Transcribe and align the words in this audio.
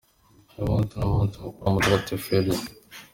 Uyu 0.57 0.67
munsi 0.71 0.93
ni 0.95 1.05
umunsi 1.07 1.35
mukuru 1.43 1.61
wa 1.63 1.69
Mutagatifu 1.73 2.25
Helier. 2.31 2.63